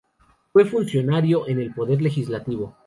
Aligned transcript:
Fue 0.51 0.65
funcionario 0.65 1.47
en 1.47 1.59
el 1.59 1.75
Poder 1.75 2.01
Legislativo. 2.01 2.75